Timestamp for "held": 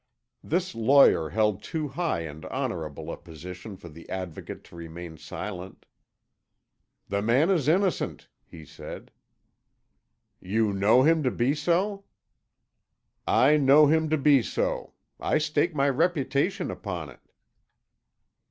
1.29-1.61